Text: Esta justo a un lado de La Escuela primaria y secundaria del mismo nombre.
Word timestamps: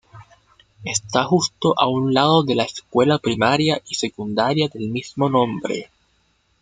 Esta 0.83 1.23
justo 1.25 1.75
a 1.77 1.87
un 1.87 2.11
lado 2.15 2.41
de 2.41 2.55
La 2.55 2.63
Escuela 2.63 3.19
primaria 3.19 3.79
y 3.87 3.93
secundaria 3.93 4.67
del 4.67 4.89
mismo 4.89 5.29
nombre. 5.29 5.91